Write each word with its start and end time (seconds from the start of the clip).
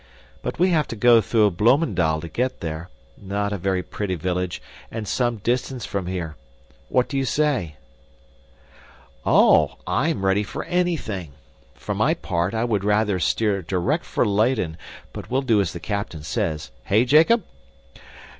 But 0.41 0.57
we 0.57 0.71
have 0.71 0.87
to 0.87 0.95
go 0.95 1.21
through 1.21 1.51
Bloemendal 1.51 2.21
to 2.21 2.27
get 2.27 2.59
there, 2.61 2.89
not 3.21 3.53
a 3.53 3.57
very 3.59 3.83
pretty 3.83 4.15
village, 4.15 4.59
and 4.89 5.07
some 5.07 5.37
distance 5.37 5.85
from 5.85 6.07
here. 6.07 6.35
What 6.89 7.07
do 7.07 7.17
you 7.19 7.23
say?" 7.23 7.75
"Oh, 9.27 9.75
I 9.85 10.09
am 10.09 10.25
ready 10.25 10.41
for 10.41 10.63
anything. 10.63 11.33
For 11.75 11.93
my 11.93 12.15
part, 12.15 12.55
I 12.55 12.63
would 12.63 12.83
rather 12.83 13.19
steer 13.19 13.61
direct 13.61 14.03
for 14.05 14.25
Leyden, 14.25 14.75
but 15.13 15.29
we'll 15.29 15.43
do 15.43 15.61
as 15.61 15.71
the 15.71 15.79
captain 15.79 16.23
says 16.23 16.71
hey, 16.85 17.05
Jacob?" 17.05 17.43